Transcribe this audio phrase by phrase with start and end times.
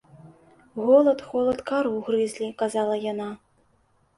[0.85, 3.29] Голад, холад, кару грызлі, казала яна.